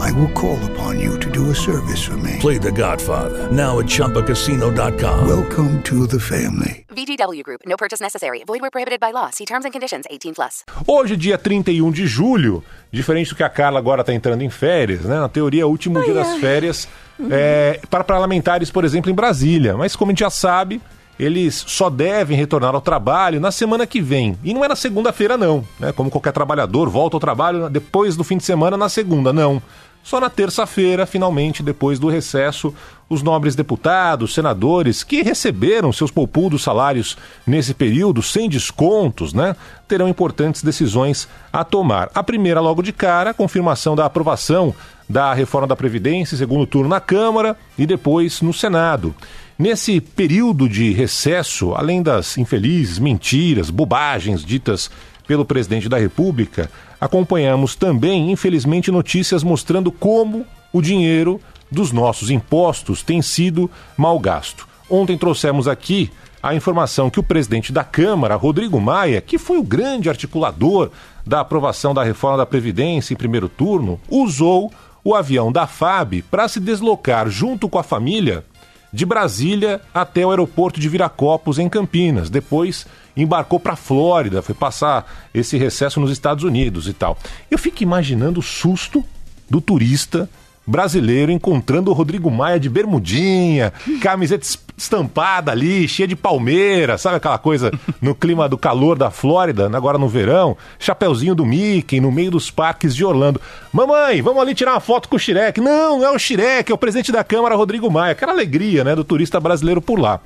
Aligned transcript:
I 0.00 0.12
will 0.12 0.30
call 0.32 0.58
upon 0.70 1.00
you 1.00 1.18
to 1.18 1.30
do 1.30 1.50
a 1.50 1.54
service 1.54 2.02
for 2.02 2.16
me. 2.16 2.36
Play 2.40 2.58
The 2.58 2.70
Godfather 2.70 3.50
now 3.50 3.78
at 3.78 3.86
ChumbaCasino.com. 3.86 5.26
Welcome 5.26 5.82
to 5.82 6.06
the 6.06 6.20
family. 6.20 6.86
VGW 6.90 7.42
Group. 7.42 7.62
No 7.66 7.76
purchase 7.76 8.00
necessary. 8.00 8.42
Void 8.44 8.60
where 8.60 8.70
prohibited 8.70 9.00
by 9.00 9.12
law. 9.12 9.30
See 9.30 9.44
terms 9.44 9.64
and 9.64 9.72
conditions. 9.72 10.06
18 10.10 10.34
plus. 10.34 10.64
Hoje, 10.86 11.16
dia 11.16 11.36
31 11.36 11.90
de 11.90 12.06
julho, 12.06 12.62
diferente 12.92 13.30
do 13.30 13.36
que 13.36 13.42
a 13.42 13.48
Carla 13.48 13.78
agora 13.78 14.02
está 14.02 14.14
entrando 14.14 14.42
em 14.42 14.50
férias, 14.50 15.02
né? 15.02 15.18
Na 15.18 15.28
teoria, 15.28 15.62
é 15.62 15.64
o 15.64 15.68
último 15.68 16.02
dia 16.02 16.14
das 16.14 16.36
férias 16.36 16.88
é, 17.30 17.80
para 17.90 18.04
parlamentares, 18.04 18.70
por 18.70 18.84
exemplo, 18.84 19.10
em 19.10 19.14
Brasília. 19.14 19.76
Mas 19.76 19.96
como 19.96 20.10
a 20.10 20.12
gente 20.12 20.20
já 20.20 20.30
sabe, 20.30 20.80
eles 21.18 21.64
só 21.66 21.90
devem 21.90 22.36
retornar 22.36 22.74
ao 22.74 22.80
trabalho 22.80 23.40
na 23.40 23.50
semana 23.50 23.86
que 23.86 24.00
vem. 24.00 24.38
E 24.44 24.54
não 24.54 24.64
é 24.64 24.68
na 24.68 24.76
segunda-feira, 24.76 25.36
não. 25.36 25.64
Né? 25.78 25.92
Como 25.92 26.10
qualquer 26.10 26.32
trabalhador, 26.32 26.88
volta 26.88 27.16
ao 27.16 27.20
trabalho 27.20 27.68
depois 27.68 28.16
do 28.16 28.24
fim 28.24 28.36
de 28.36 28.44
semana 28.44 28.76
na 28.76 28.88
segunda, 28.88 29.32
não. 29.32 29.60
Só 30.02 30.20
na 30.20 30.30
terça-feira, 30.30 31.04
finalmente, 31.04 31.62
depois 31.62 31.98
do 31.98 32.08
recesso, 32.08 32.72
os 33.10 33.22
nobres 33.22 33.54
deputados, 33.54 34.32
senadores 34.32 35.02
que 35.02 35.22
receberam 35.22 35.92
seus 35.92 36.10
poupudos 36.10 36.62
salários 36.62 37.16
nesse 37.46 37.74
período, 37.74 38.22
sem 38.22 38.48
descontos, 38.48 39.34
né, 39.34 39.54
terão 39.86 40.08
importantes 40.08 40.62
decisões 40.62 41.28
a 41.52 41.62
tomar. 41.62 42.10
A 42.14 42.22
primeira, 42.22 42.60
logo 42.60 42.82
de 42.82 42.92
cara, 42.92 43.30
a 43.30 43.34
confirmação 43.34 43.94
da 43.94 44.06
aprovação 44.06 44.74
da 45.08 45.32
reforma 45.34 45.66
da 45.66 45.76
Previdência, 45.76 46.36
segundo 46.36 46.66
turno 46.66 46.88
na 46.88 47.00
Câmara 47.00 47.56
e 47.76 47.86
depois 47.86 48.40
no 48.40 48.52
Senado. 48.52 49.14
Nesse 49.58 50.00
período 50.00 50.68
de 50.68 50.92
recesso, 50.92 51.74
além 51.74 52.00
das 52.00 52.38
infelizes 52.38 53.00
mentiras, 53.00 53.70
bobagens 53.70 54.44
ditas 54.44 54.88
pelo 55.26 55.44
presidente 55.44 55.88
da 55.88 55.98
República, 55.98 56.70
acompanhamos 57.00 57.74
também, 57.74 58.30
infelizmente, 58.30 58.92
notícias 58.92 59.42
mostrando 59.42 59.90
como 59.90 60.46
o 60.72 60.80
dinheiro 60.80 61.40
dos 61.68 61.90
nossos 61.90 62.30
impostos 62.30 63.02
tem 63.02 63.20
sido 63.20 63.68
mal 63.96 64.16
gasto. 64.20 64.68
Ontem 64.88 65.18
trouxemos 65.18 65.66
aqui 65.66 66.08
a 66.40 66.54
informação 66.54 67.10
que 67.10 67.18
o 67.18 67.24
presidente 67.24 67.72
da 67.72 67.82
Câmara, 67.82 68.36
Rodrigo 68.36 68.80
Maia, 68.80 69.20
que 69.20 69.38
foi 69.38 69.58
o 69.58 69.64
grande 69.64 70.08
articulador 70.08 70.92
da 71.26 71.40
aprovação 71.40 71.92
da 71.92 72.04
reforma 72.04 72.36
da 72.36 72.46
Previdência 72.46 73.12
em 73.12 73.16
primeiro 73.16 73.48
turno, 73.48 74.00
usou 74.08 74.72
o 75.02 75.16
avião 75.16 75.50
da 75.50 75.66
FAB 75.66 76.22
para 76.30 76.46
se 76.46 76.60
deslocar 76.60 77.28
junto 77.28 77.68
com 77.68 77.76
a 77.76 77.82
família 77.82 78.44
de 78.92 79.04
Brasília 79.04 79.80
até 79.92 80.24
o 80.24 80.30
aeroporto 80.30 80.80
de 80.80 80.88
Viracopos, 80.88 81.58
em 81.58 81.68
Campinas. 81.68 82.30
Depois 82.30 82.86
embarcou 83.16 83.58
para 83.58 83.72
a 83.72 83.76
Flórida, 83.76 84.42
foi 84.42 84.54
passar 84.54 85.28
esse 85.34 85.56
recesso 85.56 86.00
nos 86.00 86.10
Estados 86.10 86.44
Unidos 86.44 86.88
e 86.88 86.92
tal. 86.92 87.18
Eu 87.50 87.58
fico 87.58 87.82
imaginando 87.82 88.40
o 88.40 88.42
susto 88.42 89.04
do 89.50 89.60
turista 89.60 90.28
brasileiro 90.66 91.32
encontrando 91.32 91.90
o 91.90 91.94
Rodrigo 91.94 92.30
Maia 92.30 92.60
de 92.60 92.68
bermudinha, 92.68 93.72
camiseta 94.00 94.46
estampada 94.78 95.50
ali, 95.52 95.86
cheia 95.88 96.06
de 96.06 96.16
palmeira, 96.16 96.96
sabe 96.96 97.16
aquela 97.16 97.38
coisa 97.38 97.70
no 98.00 98.14
clima 98.14 98.48
do 98.48 98.56
calor 98.56 98.96
da 98.96 99.10
Flórida, 99.10 99.68
agora 99.76 99.98
no 99.98 100.08
verão, 100.08 100.56
chapeuzinho 100.78 101.34
do 101.34 101.44
Mickey 101.44 102.00
no 102.00 102.12
meio 102.12 102.30
dos 102.30 102.50
parques 102.50 102.94
de 102.94 103.04
Orlando. 103.04 103.40
Mamãe, 103.72 104.22
vamos 104.22 104.40
ali 104.40 104.54
tirar 104.54 104.72
uma 104.72 104.80
foto 104.80 105.08
com 105.08 105.16
o 105.16 105.18
Shirek. 105.18 105.60
Não, 105.60 105.98
não 105.98 106.06
é 106.06 106.10
o 106.10 106.18
Shirek, 106.18 106.70
é 106.70 106.74
o 106.74 106.78
presidente 106.78 107.12
da 107.12 107.24
Câmara, 107.24 107.56
Rodrigo 107.56 107.90
Maia. 107.90 108.12
Aquela 108.12 108.32
alegria, 108.32 108.84
né, 108.84 108.94
do 108.94 109.04
turista 109.04 109.40
brasileiro 109.40 109.82
por 109.82 109.98
lá. 109.98 110.20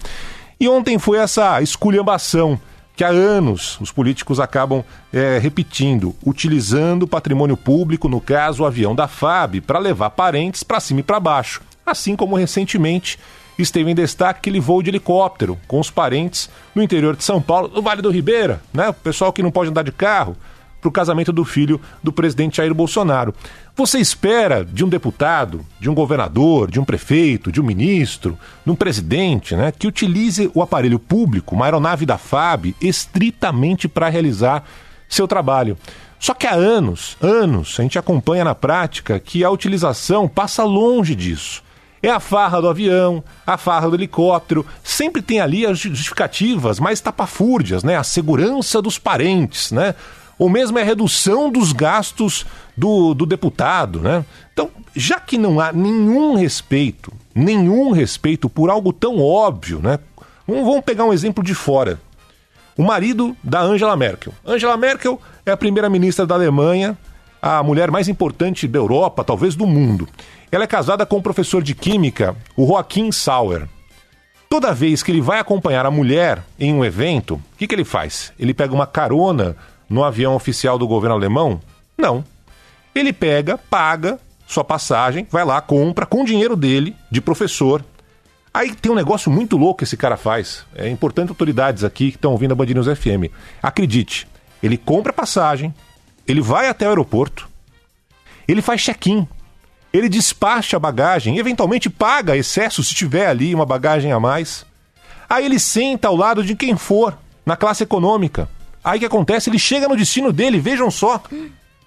E 0.61 0.69
ontem 0.69 0.99
foi 0.99 1.19
essa 1.19 1.61
esculhambação 1.61 2.61
que 2.95 3.03
há 3.03 3.09
anos 3.09 3.81
os 3.81 3.91
políticos 3.91 4.39
acabam 4.39 4.85
é, 5.13 5.39
repetindo, 5.39 6.15
utilizando 6.25 7.05
o 7.05 7.09
patrimônio 7.09 7.57
público, 7.57 8.09
no 8.09 8.21
caso 8.21 8.63
o 8.63 8.67
avião 8.67 8.95
da 8.95 9.09
FAB, 9.09 9.61
para 9.61 9.79
levar 9.79 10.11
parentes 10.11 10.63
para 10.63 10.79
cima 10.79 11.01
e 11.01 11.03
para 11.03 11.19
baixo. 11.19 11.63
Assim 11.85 12.15
como 12.15 12.37
recentemente 12.37 13.19
esteve 13.59 13.91
em 13.91 13.95
destaque 13.95 14.39
aquele 14.39 14.61
voo 14.61 14.83
de 14.83 14.91
helicóptero 14.91 15.59
com 15.67 15.79
os 15.79 15.91
parentes 15.91 16.49
no 16.75 16.83
interior 16.83 17.17
de 17.17 17.25
São 17.25 17.41
Paulo, 17.41 17.69
no 17.69 17.83
Vale 17.83 18.03
do 18.03 18.11
Ribeira, 18.11 18.63
né? 18.73 18.89
O 18.89 18.95
pessoal 18.95 19.33
que 19.33 19.43
não 19.43 19.51
pode 19.51 19.71
andar 19.71 19.83
de 19.83 19.93
carro 19.93 20.37
para 20.83 20.89
o 20.89 20.93
casamento 20.93 21.33
do 21.33 21.45
filho 21.45 21.81
do 22.03 22.13
presidente 22.13 22.57
Jair 22.57 22.75
Bolsonaro. 22.75 23.33
Você 23.77 24.01
espera 24.01 24.65
de 24.65 24.85
um 24.85 24.89
deputado, 24.89 25.65
de 25.79 25.89
um 25.89 25.95
governador, 25.95 26.69
de 26.69 26.81
um 26.81 26.85
prefeito, 26.85 27.53
de 27.53 27.61
um 27.61 27.65
ministro, 27.65 28.37
de 28.67 28.73
um 28.73 28.75
presidente, 28.75 29.55
né, 29.55 29.71
que 29.71 29.87
utilize 29.87 30.51
o 30.53 30.61
aparelho 30.61 30.99
público, 30.99 31.55
uma 31.55 31.67
aeronave 31.67 32.05
da 32.05 32.19
FAB, 32.19 32.75
estritamente 32.81 33.87
para 33.87 34.09
realizar 34.09 34.65
seu 35.09 35.29
trabalho. 35.29 35.79
Só 36.19 36.35
que 36.35 36.47
há 36.47 36.55
anos, 36.55 37.17
anos, 37.21 37.77
a 37.79 37.83
gente 37.83 37.99
acompanha 37.99 38.45
na 38.45 38.55
prática 38.55 39.19
que 39.21 39.45
a 39.45 39.51
utilização 39.51 40.29
passa 40.29 40.65
longe 40.65 41.15
disso. 41.15 41.63
É 42.03 42.11
a 42.11 42.19
farra 42.19 42.61
do 42.61 42.69
avião, 42.69 43.23
a 43.47 43.57
farra 43.57 43.89
do 43.89 43.95
helicóptero, 43.95 44.67
sempre 44.83 45.23
tem 45.23 45.41
ali 45.41 45.65
as 45.65 45.79
justificativas 45.79 46.81
mais 46.81 47.01
tapafúrdias, 47.01 47.85
né? 47.85 47.97
A 47.97 48.03
segurança 48.03 48.83
dos 48.83 48.99
parentes, 48.99 49.71
né? 49.71 49.95
ou 50.43 50.49
mesmo 50.49 50.77
é 50.77 50.83
a 50.83 50.85
redução 50.85 51.49
dos 51.49 51.73
gastos 51.73 52.45
do, 52.77 53.15
do 53.15 53.25
deputado, 53.25 54.01
né? 54.01 54.25
Então, 54.53 54.71
já 54.93 55.21
que 55.21 55.39
não 55.39 55.61
há 55.61 55.73
nenhum 55.73 56.35
respeito, 56.35 57.13
nenhum 57.33 57.93
respeito 57.93 58.49
por 58.49 58.69
algo 58.69 58.93
tão 58.93 59.21
óbvio, 59.21 59.79
né? 59.81 60.01
Vamos 60.45 60.81
pegar 60.85 61.05
um 61.05 61.13
exemplo 61.13 61.45
de 61.45 61.55
fora. 61.55 62.01
O 62.77 62.83
marido 62.83 63.37
da 63.41 63.61
Angela 63.61 63.97
Merkel. 63.97 64.35
Angela 64.45 64.77
Merkel 64.77 65.21
é 65.47 65.53
a 65.53 65.57
primeira-ministra 65.57 66.27
da 66.27 66.35
Alemanha, 66.35 66.99
a 67.43 67.61
mulher 67.61 67.91
mais 67.91 68.09
importante 68.09 68.69
da 68.69 68.79
Europa, 68.79 69.25
talvez 69.25 69.57
do 69.57 69.67
mundo. 69.67 70.09
Ela 70.51 70.63
é 70.63 70.67
casada 70.69 71.05
com 71.05 71.17
o 71.17 71.23
professor 71.23 71.61
de 71.61 71.75
química, 71.75 72.37
o 72.57 72.65
Joaquim 72.65 73.11
Sauer. 73.11 73.69
Toda 74.49 74.73
vez 74.73 75.03
que 75.03 75.11
ele 75.11 75.21
vai 75.21 75.41
acompanhar 75.41 75.85
a 75.85 75.91
mulher 75.91 76.45
em 76.61 76.73
um 76.73 76.85
evento, 76.85 77.35
o 77.35 77.43
que, 77.59 77.67
que 77.67 77.75
ele 77.75 77.85
faz? 77.85 78.33
Ele 78.39 78.55
pega 78.55 78.73
uma 78.73 78.87
carona 78.87 79.57
no 79.89 80.05
avião 80.05 80.37
oficial 80.37 80.79
do 80.79 80.87
governo 80.87 81.17
alemão? 81.17 81.61
Não. 81.99 82.25
Ele 82.95 83.13
pega, 83.13 83.59
paga 83.59 84.21
sua 84.47 84.63
passagem, 84.63 85.27
vai 85.31 85.45
lá, 85.45 85.61
compra 85.61 86.07
com 86.07 86.23
o 86.23 86.27
dinheiro 86.27 86.55
dele, 86.55 86.95
de 87.11 87.21
professor. 87.21 87.83
Aí 88.55 88.75
tem 88.75 88.93
um 88.93 88.95
negócio 88.95 89.33
muito 89.33 89.57
louco 89.57 89.79
que 89.79 89.85
esse 89.85 89.97
cara 89.97 90.19
faz. 90.19 90.67
É 90.75 90.89
importante 90.89 91.31
autoridades 91.31 91.83
aqui 91.83 92.11
que 92.11 92.19
estão 92.19 92.33
ouvindo 92.33 92.53
a 92.53 92.55
Band 92.55 92.67
News 92.67 92.87
FM. 92.87 93.33
Acredite, 93.63 94.29
ele 94.63 94.77
compra 94.77 95.13
passagem, 95.13 95.75
ele 96.27 96.41
vai 96.41 96.69
até 96.69 96.87
o 96.87 96.91
aeroporto, 96.91 97.49
ele 98.47 98.63
faz 98.63 98.81
check-in, 98.83 99.27
ele 99.93 100.09
despacha 100.09 100.77
a 100.77 100.81
bagagem, 100.81 101.39
eventualmente 101.39 101.91
paga 101.91 102.37
excesso 102.37 102.83
se 102.83 102.95
tiver 102.95 103.27
ali 103.27 103.55
uma 103.55 103.67
bagagem 103.67 104.13
a 104.13 104.19
mais. 104.19 104.65
Aí 105.29 105.45
ele 105.45 105.59
senta 105.59 106.09
ao 106.09 106.17
lado 106.17 106.43
de 106.43 106.55
quem 106.55 106.77
for, 106.77 107.17
na 107.45 107.57
classe 107.57 107.83
econômica. 107.83 108.49
Aí 108.83 108.97
o 108.97 109.01
que 109.01 109.07
acontece? 109.07 109.51
Ele 109.51 109.59
chega 109.59 109.89
no 109.89 109.97
destino 109.97 110.33
dele, 110.33 110.59
vejam 110.59 110.91
só. 110.91 111.23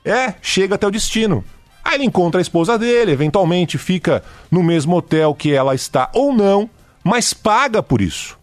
É, 0.04 0.36
chega 0.42 0.76
até 0.76 0.86
o 0.86 0.92
destino. 0.92 1.44
Aí 1.84 1.96
ele 1.96 2.06
encontra 2.06 2.40
a 2.40 2.42
esposa 2.42 2.78
dele, 2.78 3.12
eventualmente 3.12 3.78
fica 3.78 4.24
no 4.50 4.64
mesmo 4.64 4.96
hotel 4.96 5.36
que 5.36 5.54
ela 5.54 5.76
está 5.76 6.10
ou 6.14 6.34
não, 6.34 6.70
mas 7.04 7.34
paga 7.34 7.84
por 7.84 8.02
isso. 8.02 8.38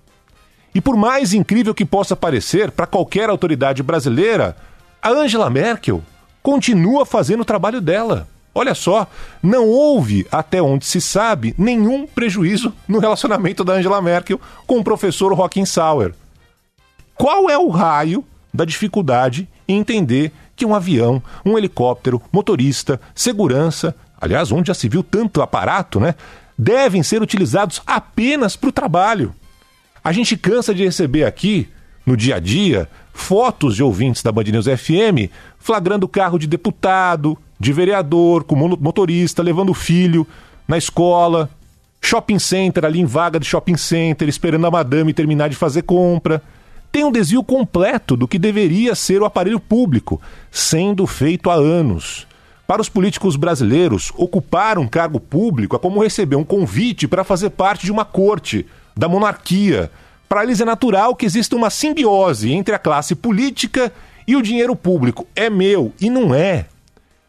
E 0.74 0.80
por 0.80 0.96
mais 0.96 1.34
incrível 1.34 1.74
que 1.74 1.84
possa 1.84 2.16
parecer 2.16 2.70
para 2.70 2.86
qualquer 2.86 3.28
autoridade 3.28 3.82
brasileira, 3.82 4.56
a 5.02 5.10
Angela 5.10 5.50
Merkel 5.50 6.00
continua 6.40 7.04
fazendo 7.04 7.40
o 7.40 7.44
trabalho 7.44 7.80
dela. 7.80 8.28
Olha 8.54 8.74
só, 8.74 9.06
não 9.42 9.66
houve, 9.66 10.26
até 10.30 10.62
onde 10.62 10.84
se 10.84 11.00
sabe, 11.00 11.54
nenhum 11.58 12.06
prejuízo 12.06 12.72
no 12.86 13.00
relacionamento 13.00 13.64
da 13.64 13.74
Angela 13.74 14.00
Merkel 14.00 14.40
com 14.66 14.78
o 14.78 14.84
professor 14.84 15.34
Joachim 15.34 15.64
Sauer. 15.64 16.14
Qual 17.16 17.50
é 17.50 17.58
o 17.58 17.68
raio 17.68 18.24
da 18.54 18.64
dificuldade 18.64 19.48
em 19.66 19.78
entender 19.78 20.30
que 20.54 20.66
um 20.66 20.74
avião, 20.74 21.20
um 21.44 21.56
helicóptero, 21.56 22.22
motorista, 22.30 23.00
segurança, 23.14 23.96
aliás, 24.20 24.52
onde 24.52 24.68
já 24.68 24.74
se 24.74 24.88
viu 24.88 25.02
tanto 25.02 25.42
aparato, 25.42 25.98
né, 25.98 26.14
devem 26.56 27.02
ser 27.02 27.22
utilizados 27.22 27.82
apenas 27.86 28.54
para 28.54 28.68
o 28.68 28.72
trabalho? 28.72 29.34
A 30.04 30.12
gente 30.12 30.36
cansa 30.36 30.74
de 30.74 30.84
receber 30.84 31.24
aqui, 31.24 31.68
no 32.04 32.16
dia 32.16 32.36
a 32.36 32.38
dia, 32.38 32.88
fotos 33.12 33.76
de 33.76 33.82
ouvintes 33.82 34.22
da 34.22 34.32
Band 34.32 34.44
News 34.44 34.66
FM 34.66 35.30
flagrando 35.58 36.08
carro 36.08 36.38
de 36.38 36.46
deputado, 36.46 37.38
de 37.58 37.72
vereador, 37.72 38.42
com 38.42 38.56
motorista, 38.56 39.42
levando 39.42 39.70
o 39.70 39.74
filho 39.74 40.26
na 40.66 40.76
escola, 40.76 41.48
shopping 42.00 42.38
center, 42.38 42.84
ali 42.84 43.00
em 43.00 43.04
vaga 43.04 43.38
de 43.38 43.46
shopping 43.46 43.76
center, 43.76 44.28
esperando 44.28 44.66
a 44.66 44.70
madame 44.70 45.14
terminar 45.14 45.48
de 45.48 45.56
fazer 45.56 45.82
compra. 45.82 46.42
Tem 46.90 47.04
um 47.04 47.12
desvio 47.12 47.44
completo 47.44 48.16
do 48.16 48.26
que 48.26 48.38
deveria 48.38 48.94
ser 48.94 49.22
o 49.22 49.24
aparelho 49.24 49.60
público, 49.60 50.20
sendo 50.50 51.06
feito 51.06 51.48
há 51.48 51.54
anos. 51.54 52.26
Para 52.66 52.82
os 52.82 52.88
políticos 52.88 53.36
brasileiros, 53.36 54.12
ocupar 54.16 54.78
um 54.78 54.86
cargo 54.86 55.20
público 55.20 55.76
é 55.76 55.78
como 55.78 56.02
receber 56.02 56.36
um 56.36 56.44
convite 56.44 57.06
para 57.06 57.22
fazer 57.24 57.50
parte 57.50 57.86
de 57.86 57.92
uma 57.92 58.04
corte, 58.04 58.66
da 58.96 59.08
monarquia. 59.08 59.90
Para 60.32 60.44
eles 60.44 60.62
é 60.62 60.64
natural 60.64 61.14
que 61.14 61.26
exista 61.26 61.54
uma 61.54 61.68
simbiose 61.68 62.54
entre 62.54 62.74
a 62.74 62.78
classe 62.78 63.14
política 63.14 63.92
e 64.26 64.34
o 64.34 64.40
dinheiro 64.40 64.74
público. 64.74 65.26
É 65.36 65.50
meu 65.50 65.92
e 66.00 66.08
não 66.08 66.34
é. 66.34 66.64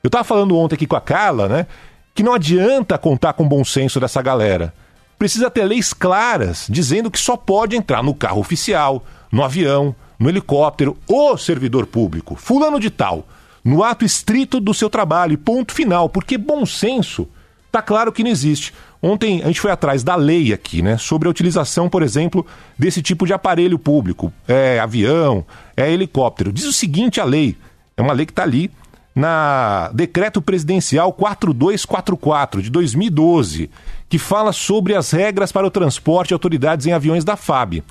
Eu 0.02 0.08
estava 0.08 0.24
falando 0.24 0.58
ontem 0.58 0.76
aqui 0.76 0.88
com 0.88 0.96
a 0.96 1.02
Carla, 1.02 1.50
né? 1.50 1.68
Que 2.16 2.24
não 2.24 2.34
adianta 2.34 2.98
contar 2.98 3.34
com 3.34 3.44
o 3.44 3.50
bom 3.50 3.62
senso 3.66 4.00
dessa 4.00 4.22
galera. 4.22 4.74
Precisa 5.20 5.52
ter 5.52 5.66
leis 5.66 5.92
claras 5.92 6.66
dizendo 6.70 7.12
que 7.12 7.20
só 7.20 7.36
pode 7.36 7.76
entrar 7.76 8.02
no 8.02 8.16
carro 8.16 8.40
oficial, 8.40 9.04
no 9.30 9.44
avião, 9.44 9.94
no 10.18 10.30
helicóptero 10.30 10.98
ou 11.06 11.38
servidor 11.38 11.86
público, 11.86 12.38
fulano 12.38 12.80
de 12.80 12.90
tal, 12.90 13.28
no 13.66 13.84
ato 13.84 14.06
estrito 14.06 14.62
do 14.62 14.74
seu 14.74 14.90
trabalho, 14.90 15.38
ponto 15.38 15.74
final, 15.74 16.08
porque 16.08 16.38
bom 16.38 16.66
senso 16.66 17.28
tá 17.74 17.82
claro 17.82 18.12
que 18.12 18.24
não 18.24 18.30
existe. 18.30 18.72
Ontem 19.02 19.42
a 19.42 19.48
gente 19.48 19.60
foi 19.60 19.72
atrás 19.72 20.04
da 20.04 20.16
lei 20.16 20.54
aqui, 20.54 20.84
né, 20.84 20.96
sobre 20.96 21.28
a 21.28 21.32
utilização, 21.32 21.90
por 21.90 22.04
exemplo, 22.04 22.46
desse 22.78 23.02
tipo 23.02 23.26
de 23.26 23.34
aparelho 23.34 23.80
público, 23.80 24.32
é 24.48 24.80
avião, 24.80 25.44
é 25.76 25.92
helicóptero. 25.92 26.54
Diz 26.54 26.66
o 26.66 26.72
seguinte 26.72 27.20
a 27.20 27.26
lei, 27.26 27.58
é 27.98 28.02
uma 28.04 28.14
lei 28.14 28.28
que 28.28 28.32
está 28.32 28.44
ali, 28.44 28.70
na 29.16 29.90
Decreto 29.92 30.40
Presidencial 30.40 31.12
4244 31.14 32.62
de 32.62 32.70
2012, 32.70 33.72
que 34.08 34.20
fala 34.20 34.54
sobre 34.54 34.94
as 34.96 35.10
regras 35.10 35.52
para 35.52 35.66
o 35.66 35.72
transporte 35.72 36.30
de 36.30 36.34
autoridades 36.36 36.86
em 36.86 36.94
aviões 36.94 37.24
da 37.24 37.36
FAB. 37.36 37.84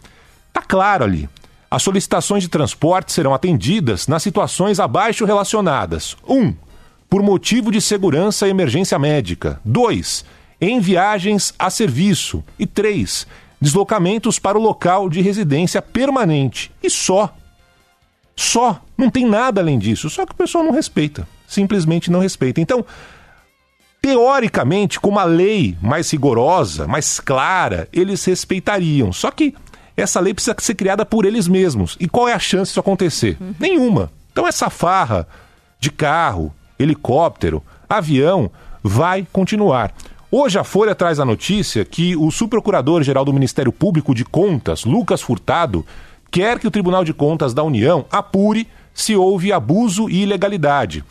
Tá 0.53 0.63
claro 0.63 1.03
ali. 1.03 1.29
As 1.69 1.83
solicitações 1.83 2.45
de 2.45 2.49
transporte 2.49 3.13
serão 3.13 3.35
atendidas 3.35 4.07
nas 4.07 4.23
situações 4.23 4.79
abaixo 4.79 5.25
relacionadas. 5.25 6.17
1. 6.29 6.35
Um, 6.35 6.55
por 7.13 7.23
motivo 7.23 7.71
de 7.71 7.79
segurança 7.79 8.47
e 8.47 8.51
emergência 8.51 8.99
médica. 8.99 9.61
2. 9.67 10.25
Em 10.59 10.81
viagens 10.81 11.53
a 11.59 11.69
serviço. 11.69 12.43
E 12.59 12.65
3. 12.65 13.27
Deslocamentos 13.61 14.39
para 14.39 14.57
o 14.57 14.63
local 14.63 15.11
de 15.11 15.21
residência 15.21 15.83
permanente. 15.83 16.73
E 16.83 16.89
só. 16.89 17.37
Só. 18.35 18.81
Não 18.97 19.11
tem 19.11 19.27
nada 19.27 19.61
além 19.61 19.79
disso. 19.79 20.09
Só 20.09 20.25
que 20.25 20.33
o 20.33 20.35
pessoal 20.35 20.65
não 20.65 20.73
respeita. 20.73 21.29
Simplesmente 21.47 22.11
não 22.11 22.19
respeita. 22.19 22.63
Então, 22.63 22.83
teoricamente, 24.01 24.99
com 24.99 25.11
uma 25.11 25.25
lei 25.25 25.77
mais 25.83 26.11
rigorosa, 26.11 26.89
mais 26.89 27.21
clara, 27.21 27.91
eles 27.93 28.25
respeitariam. 28.25 29.13
Só 29.13 29.31
que 29.31 29.55
essa 29.95 30.19
lei 30.19 30.33
precisa 30.33 30.57
ser 30.59 30.77
criada 30.77 31.05
por 31.05 31.27
eles 31.27 31.47
mesmos. 31.47 31.95
E 32.01 32.09
qual 32.09 32.27
é 32.27 32.33
a 32.33 32.39
chance 32.39 32.71
disso 32.71 32.81
acontecer? 32.81 33.37
Uhum. 33.39 33.55
Nenhuma. 33.61 34.11
Então, 34.33 34.49
essa 34.49 34.71
farra 34.71 35.29
de 35.79 35.91
carro, 35.91 36.55
helicóptero, 36.83 37.63
avião 37.89 38.51
vai 38.83 39.27
continuar. 39.33 39.95
Hoje 40.31 40.59
a 40.59 40.65
Folha 40.65 40.95
traz 40.95 41.21
a 41.21 41.25
notícia 41.25 41.85
que 41.85 42.17
o 42.17 42.31
subprocurador-geral 42.31 43.25
do 43.25 43.33
Ministério 43.33 43.71
Público 43.71 44.15
de 44.15 44.25
Contas, 44.25 44.85
Lucas 44.85 45.21
Furtado, 45.21 45.85
quer 46.31 46.59
que 46.59 46.67
o 46.67 46.71
Tribunal 46.71 47.05
de 47.05 47.13
Contas 47.13 47.53
da 47.53 47.63
União 47.63 48.07
apure 48.11 48.67
se 48.95 49.15
houve 49.15 49.53
abuso 49.53 50.09
e 50.09 50.23
ilegalidade. 50.23 51.05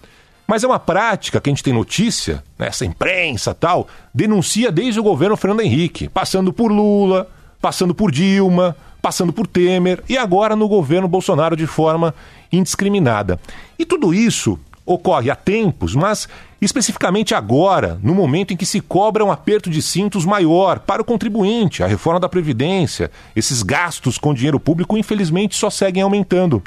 Mas 0.48 0.64
é 0.64 0.68
uma 0.68 0.80
prática 0.80 1.40
que 1.40 1.50
a 1.50 1.52
gente 1.52 1.64
tem 1.64 1.72
notícia, 1.72 2.44
né, 2.58 2.68
essa 2.68 2.84
imprensa 2.84 3.54
tal, 3.54 3.88
denuncia 4.14 4.72
desde 4.72 5.00
o 5.00 5.04
governo 5.04 5.38
Fernando 5.38 5.62
Henrique, 5.62 6.10
passando 6.10 6.52
por 6.52 6.72
Lula, 6.72 7.30
passando 7.62 7.94
por 7.94 8.12
Dilma, 8.12 8.76
passando 9.02 9.32
por 9.32 9.48
Temer 9.48 10.04
e 10.10 10.18
agora 10.18 10.56
no 10.56 10.68
governo 10.68 11.08
Bolsonaro 11.08 11.56
de 11.56 11.68
forma 11.68 12.14
indiscriminada. 12.52 13.40
E 13.78 13.86
tudo 13.86 14.14
isso 14.14 14.60
ocorre 14.86 15.30
há 15.30 15.36
tempos, 15.36 15.96
mas 15.96 16.28
especificamente 16.62 17.34
agora, 17.34 18.00
no 18.04 18.14
momento 18.14 18.54
em 18.54 18.58
que 18.58 18.66
se 18.66 18.82
cobra 18.82 19.24
um 19.24 19.32
aperto 19.32 19.70
de 19.70 19.82
cintos 19.82 20.26
maior 20.26 20.80
para 20.80 21.02
o 21.02 21.06
contribuinte, 21.06 21.84
a 21.84 21.88
reforma 21.88 22.20
da 22.20 22.30
Previdência, 22.30 23.12
esses 23.36 23.64
gastos 23.64 24.18
com 24.18 24.34
dinheiro 24.34 24.60
público, 24.60 24.98
infelizmente, 24.98 25.56
só 25.56 25.70
seguem 25.70 26.04
aumentando. 26.04 26.62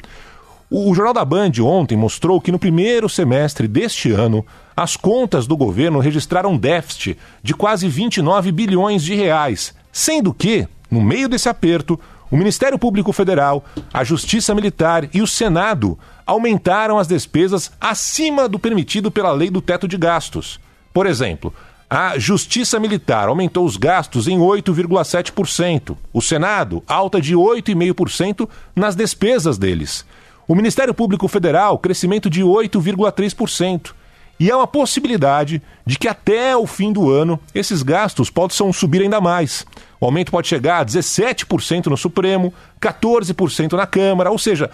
O 0.69 0.93
Jornal 0.95 1.13
da 1.13 1.23
Band 1.23 1.51
ontem 1.61 1.95
mostrou 1.95 2.41
que 2.41 2.51
no 2.51 2.59
primeiro 2.59 3.07
semestre 3.07 3.67
deste 3.67 4.11
ano, 4.11 4.45
as 4.75 4.97
contas 4.97 5.45
do 5.47 5.55
governo 5.55 5.99
registraram 5.99 6.57
déficit 6.57 7.17
de 7.41 7.53
quase 7.53 7.87
29 7.87 8.51
bilhões 8.51 9.03
de 9.03 9.13
reais, 9.13 9.73
sendo 9.91 10.33
que, 10.33 10.67
no 10.89 11.01
meio 11.01 11.29
desse 11.29 11.47
aperto, 11.47 11.99
o 12.29 12.35
Ministério 12.35 12.79
Público 12.79 13.13
Federal, 13.13 13.63
a 13.93 14.03
Justiça 14.03 14.55
Militar 14.55 15.07
e 15.13 15.21
o 15.21 15.27
Senado 15.27 15.97
aumentaram 16.25 16.97
as 16.97 17.07
despesas 17.07 17.71
acima 17.79 18.49
do 18.49 18.59
permitido 18.59 19.11
pela 19.11 19.31
lei 19.31 19.49
do 19.49 19.61
teto 19.61 19.87
de 19.87 19.97
gastos. 19.97 20.59
Por 20.93 21.05
exemplo, 21.05 21.53
a 21.89 22.17
Justiça 22.17 22.79
Militar 22.79 23.27
aumentou 23.27 23.65
os 23.65 23.77
gastos 23.77 24.27
em 24.27 24.39
8,7%. 24.39 25.95
O 26.11 26.21
Senado, 26.21 26.83
alta 26.87 27.21
de 27.21 27.35
8,5% 27.35 28.49
nas 28.75 28.95
despesas 28.95 29.57
deles. 29.57 30.05
O 30.47 30.55
Ministério 30.55 30.93
Público 30.93 31.27
Federal, 31.27 31.77
crescimento 31.77 32.29
de 32.29 32.41
8,3%. 32.41 33.93
E 34.39 34.51
há 34.51 34.57
uma 34.57 34.67
possibilidade 34.67 35.61
de 35.85 35.97
que 35.97 36.07
até 36.07 36.57
o 36.57 36.67
fim 36.67 36.91
do 36.91 37.09
ano 37.09 37.39
esses 37.53 37.81
gastos 37.81 38.29
possam 38.29 38.73
subir 38.73 39.01
ainda 39.01 39.21
mais. 39.21 39.65
O 39.99 40.05
aumento 40.05 40.31
pode 40.31 40.47
chegar 40.47 40.81
a 40.81 40.85
17% 40.85 41.85
no 41.85 41.95
Supremo, 41.95 42.53
14% 42.81 43.73
na 43.73 43.87
Câmara, 43.87 44.31
ou 44.31 44.37
seja, 44.37 44.69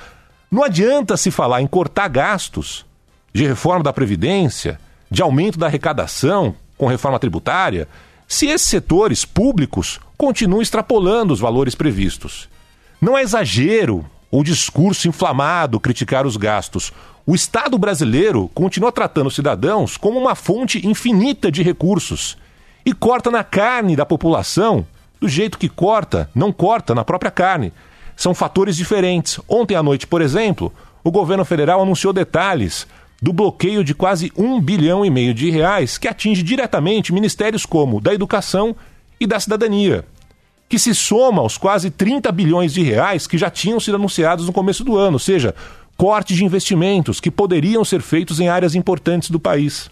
não 0.52 0.66
adianta 0.66 1.16
se 1.16 1.32
falar 1.32 1.62
em 1.62 1.68
cortar 1.68 2.10
gastos 2.10 2.86
de 3.34 3.48
reforma 3.48 3.84
da 3.84 3.94
Previdência, 3.94 4.78
de 5.10 5.22
aumento 5.22 5.58
da 5.58 5.68
arrecadação 5.68 6.54
com 6.78 6.88
reforma 6.88 7.18
tributária, 7.18 7.88
se 8.28 8.48
esses 8.48 8.68
setores 8.68 9.24
públicos 9.24 10.00
continuam 10.18 10.62
extrapolando 10.62 11.34
os 11.34 11.40
valores 11.40 11.74
previstos. 11.74 12.50
Não 13.00 13.18
é 13.18 13.22
exagero 13.22 14.06
ou 14.30 14.44
discurso 14.44 15.08
inflamado 15.08 15.80
criticar 15.80 16.26
os 16.26 16.36
gastos. 16.36 16.92
O 17.26 17.34
Estado 17.34 17.78
brasileiro 17.78 18.50
continua 18.54 18.92
tratando 18.92 19.28
os 19.28 19.36
cidadãos 19.36 19.96
como 19.96 20.20
uma 20.20 20.36
fonte 20.36 20.86
infinita 20.86 21.50
de 21.50 21.64
recursos 21.64 22.38
e 22.86 22.94
corta 22.94 23.32
na 23.32 23.44
carne 23.44 23.96
da 23.96 24.06
população 24.06 24.86
do 25.20 25.30
jeito 25.30 25.58
que 25.58 25.70
corta, 25.70 26.30
não 26.36 26.52
corta 26.52 26.94
na 26.94 27.06
própria 27.06 27.32
carne 27.32 27.72
são 28.22 28.36
fatores 28.36 28.78
diferentes. 28.78 29.40
Ontem 29.50 29.74
à 29.74 29.82
noite, 29.82 30.06
por 30.06 30.22
exemplo, 30.22 30.72
o 31.04 31.10
governo 31.10 31.44
federal 31.44 31.82
anunciou 31.82 32.14
detalhes 32.14 32.86
do 33.20 33.34
bloqueio 33.34 33.84
de 33.84 33.96
quase 33.96 34.32
um 34.38 34.62
bilhão 34.62 35.04
e 35.04 35.10
meio 35.10 35.34
de 35.34 35.50
reais 35.50 35.98
que 35.98 36.08
atinge 36.08 36.44
diretamente 36.44 37.12
ministérios 37.12 37.66
como 37.66 38.00
da 38.00 38.14
Educação 38.14 38.76
e 39.20 39.26
da 39.26 39.40
Cidadania, 39.40 40.06
que 40.70 40.78
se 40.78 40.94
soma 40.94 41.42
aos 41.42 41.58
quase 41.58 41.90
30 41.90 42.32
bilhões 42.32 42.72
de 42.76 42.84
reais 42.84 43.26
que 43.26 43.40
já 43.40 43.50
tinham 43.50 43.80
sido 43.80 43.96
anunciados 43.96 44.46
no 44.46 44.54
começo 44.54 44.84
do 44.84 44.96
ano, 44.96 45.14
ou 45.14 45.20
seja, 45.20 45.56
corte 45.98 46.36
de 46.36 46.46
investimentos 46.46 47.20
que 47.20 47.32
poderiam 47.32 47.84
ser 47.84 48.04
feitos 48.04 48.40
em 48.40 48.50
áreas 48.50 48.76
importantes 48.76 49.32
do 49.32 49.40
país. 49.40 49.90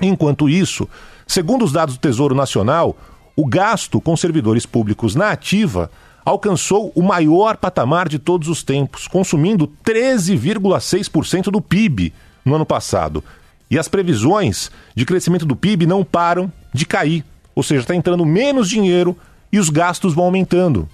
Enquanto 0.00 0.48
isso, 0.48 0.88
segundo 1.28 1.64
os 1.64 1.70
dados 1.70 1.94
do 1.94 2.00
Tesouro 2.00 2.34
Nacional, 2.34 2.96
o 3.36 3.46
gasto 3.46 4.00
com 4.00 4.16
servidores 4.16 4.66
públicos 4.66 5.14
na 5.14 5.30
ativa 5.30 5.88
alcançou 6.26 6.90
o 6.96 7.02
maior 7.02 7.56
patamar 7.56 8.08
de 8.08 8.18
todos 8.18 8.48
os 8.48 8.64
tempos, 8.64 9.06
consumindo 9.06 9.70
13,6% 9.84 11.52
do 11.52 11.60
PIB 11.60 12.12
no 12.44 12.56
ano 12.56 12.66
passado. 12.66 13.22
E 13.70 13.78
as 13.78 13.86
previsões 13.86 14.72
de 14.92 15.04
crescimento 15.04 15.46
do 15.46 15.54
PIB 15.54 15.86
não 15.86 16.02
param 16.02 16.52
de 16.74 16.84
cair, 16.84 17.24
ou 17.54 17.62
seja, 17.62 17.82
está 17.82 17.94
entrando 17.94 18.26
menos 18.26 18.68
dinheiro 18.68 19.16
e 19.52 19.60
os 19.60 19.70
gastos 19.70 20.14
vão 20.14 20.24
aumentando. 20.24 20.88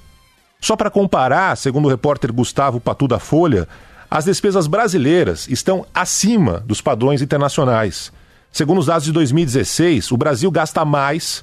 Só 0.60 0.76
para 0.76 0.90
comparar, 0.90 1.56
segundo 1.56 1.86
o 1.86 1.88
repórter 1.88 2.30
Gustavo 2.30 2.78
Patu 2.78 3.08
da 3.08 3.18
Folha, 3.18 3.66
as 4.10 4.26
despesas 4.26 4.66
brasileiras 4.66 5.48
estão 5.48 5.86
acima 5.94 6.60
dos 6.60 6.82
padrões 6.82 7.22
internacionais. 7.22 8.12
Segundo 8.52 8.78
os 8.78 8.86
dados 8.86 9.04
de 9.04 9.12
2016, 9.12 10.12
o 10.12 10.16
Brasil 10.18 10.50
gasta 10.50 10.84
mais 10.84 11.42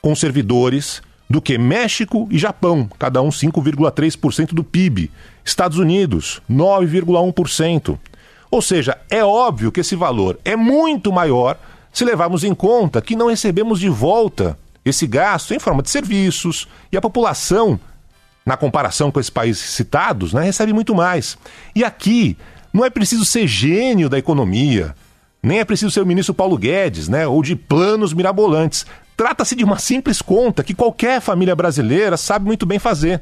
com 0.00 0.16
servidores 0.16 1.02
do 1.28 1.42
que 1.42 1.58
México 1.58 2.26
e 2.30 2.38
Japão, 2.38 2.88
cada 2.98 3.20
um 3.20 3.28
5,3% 3.28 4.54
do 4.54 4.64
PIB. 4.64 5.10
Estados 5.44 5.78
Unidos, 5.78 6.40
9,1%. 6.50 7.98
Ou 8.50 8.62
seja, 8.62 8.96
é 9.10 9.22
óbvio 9.22 9.70
que 9.70 9.80
esse 9.80 9.94
valor 9.94 10.38
é 10.44 10.56
muito 10.56 11.12
maior 11.12 11.58
se 11.92 12.04
levarmos 12.04 12.44
em 12.44 12.54
conta 12.54 13.02
que 13.02 13.16
não 13.16 13.28
recebemos 13.28 13.78
de 13.80 13.88
volta 13.88 14.58
esse 14.84 15.06
gasto 15.06 15.52
em 15.52 15.58
forma 15.58 15.82
de 15.82 15.90
serviços 15.90 16.66
e 16.90 16.96
a 16.96 17.00
população, 17.00 17.78
na 18.46 18.56
comparação 18.56 19.10
com 19.10 19.20
esses 19.20 19.30
países 19.30 19.62
citados, 19.62 20.32
né, 20.32 20.42
recebe 20.42 20.72
muito 20.72 20.94
mais. 20.94 21.36
E 21.74 21.84
aqui 21.84 22.36
não 22.72 22.84
é 22.84 22.90
preciso 22.90 23.24
ser 23.24 23.46
gênio 23.46 24.08
da 24.08 24.18
economia, 24.18 24.94
nem 25.42 25.58
é 25.58 25.64
preciso 25.64 25.90
ser 25.90 26.00
o 26.00 26.06
ministro 26.06 26.32
Paulo 26.32 26.56
Guedes, 26.56 27.08
né, 27.08 27.26
ou 27.26 27.42
de 27.42 27.54
planos 27.54 28.14
mirabolantes. 28.14 28.86
Trata-se 29.18 29.56
de 29.56 29.64
uma 29.64 29.80
simples 29.80 30.22
conta 30.22 30.62
que 30.62 30.72
qualquer 30.72 31.20
família 31.20 31.56
brasileira 31.56 32.16
sabe 32.16 32.46
muito 32.46 32.64
bem 32.64 32.78
fazer, 32.78 33.20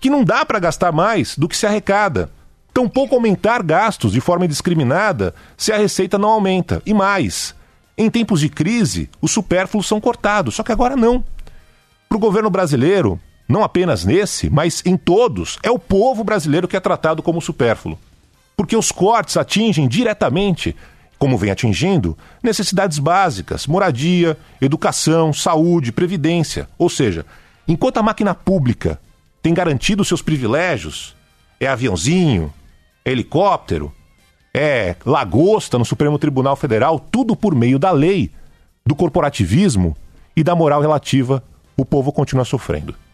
que 0.00 0.08
não 0.08 0.24
dá 0.24 0.46
para 0.46 0.58
gastar 0.58 0.92
mais 0.92 1.36
do 1.36 1.46
que 1.46 1.54
se 1.54 1.66
arrecada. 1.66 2.30
Tampouco 2.72 3.14
aumentar 3.14 3.62
gastos 3.62 4.12
de 4.12 4.20
forma 4.22 4.46
indiscriminada 4.46 5.34
se 5.54 5.70
a 5.70 5.76
receita 5.76 6.16
não 6.16 6.30
aumenta. 6.30 6.80
E 6.86 6.94
mais, 6.94 7.54
em 7.98 8.08
tempos 8.08 8.40
de 8.40 8.48
crise, 8.48 9.10
os 9.20 9.30
supérfluos 9.30 9.86
são 9.86 10.00
cortados, 10.00 10.54
só 10.54 10.62
que 10.62 10.72
agora 10.72 10.96
não. 10.96 11.22
Para 12.08 12.16
o 12.16 12.20
governo 12.20 12.48
brasileiro, 12.48 13.20
não 13.46 13.62
apenas 13.62 14.06
nesse, 14.06 14.48
mas 14.48 14.82
em 14.86 14.96
todos, 14.96 15.58
é 15.62 15.70
o 15.70 15.78
povo 15.78 16.24
brasileiro 16.24 16.66
que 16.66 16.78
é 16.78 16.80
tratado 16.80 17.22
como 17.22 17.42
supérfluo. 17.42 17.98
Porque 18.56 18.74
os 18.74 18.90
cortes 18.90 19.36
atingem 19.36 19.86
diretamente 19.86 20.74
como 21.18 21.38
vem 21.38 21.50
atingindo, 21.50 22.16
necessidades 22.42 22.98
básicas, 22.98 23.66
moradia, 23.66 24.36
educação, 24.60 25.32
saúde, 25.32 25.92
previdência. 25.92 26.68
Ou 26.78 26.88
seja, 26.88 27.24
enquanto 27.66 27.98
a 27.98 28.02
máquina 28.02 28.34
pública 28.34 29.00
tem 29.42 29.54
garantido 29.54 30.04
seus 30.04 30.22
privilégios, 30.22 31.14
é 31.60 31.66
aviãozinho, 31.66 32.52
é 33.04 33.12
helicóptero, 33.12 33.92
é 34.52 34.96
lagosta 35.04 35.78
no 35.78 35.84
Supremo 35.84 36.18
Tribunal 36.18 36.56
Federal, 36.56 36.98
tudo 36.98 37.36
por 37.36 37.54
meio 37.54 37.78
da 37.78 37.90
lei, 37.90 38.32
do 38.84 38.96
corporativismo 38.96 39.94
e 40.34 40.42
da 40.42 40.54
moral 40.54 40.80
relativa, 40.80 41.44
o 41.76 41.84
povo 41.84 42.10
continua 42.10 42.44
sofrendo. 42.44 42.96